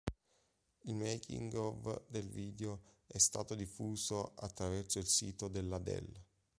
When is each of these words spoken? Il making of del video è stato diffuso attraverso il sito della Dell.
Il 0.85 0.95
making 0.95 1.53
of 1.53 2.05
del 2.07 2.27
video 2.27 2.81
è 3.05 3.19
stato 3.19 3.53
diffuso 3.53 4.33
attraverso 4.33 4.97
il 4.97 5.05
sito 5.05 5.47
della 5.47 5.77
Dell. 5.77 6.09